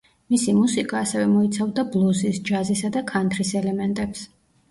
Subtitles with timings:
[0.33, 4.27] მისი მუსიკა, ასევე მოიცავდა ბლუზის, ჯაზისა და ქანთრის ელემენტებს.